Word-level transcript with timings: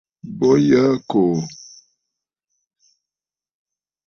Bo 0.37 0.49
yǝǝ 0.67 0.83
ɨkòò. 0.95 1.35